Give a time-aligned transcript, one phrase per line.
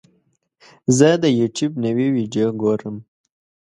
[0.97, 2.95] زه د یوټیوب نوې ویډیو ګورم.